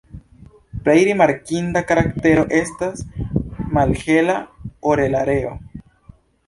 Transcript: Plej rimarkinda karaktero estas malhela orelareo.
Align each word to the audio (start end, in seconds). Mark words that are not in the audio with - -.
Plej 0.85 0.95
rimarkinda 1.09 1.83
karaktero 1.91 2.47
estas 2.61 3.05
malhela 3.79 4.43
orelareo. 4.95 5.55